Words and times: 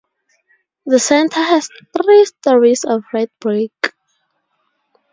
The 0.87 0.97
centre 0.97 1.43
has 1.43 1.69
three 1.95 2.25
storeys 2.25 2.85
of 2.85 3.03
red 3.13 3.29
brick. 3.39 3.93